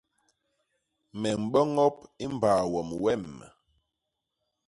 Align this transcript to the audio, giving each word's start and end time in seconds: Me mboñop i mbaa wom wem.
Me 1.19 1.29
mboñop 1.41 1.95
i 2.23 2.25
mbaa 2.33 2.61
wom 2.71 2.89
wem. 3.03 3.25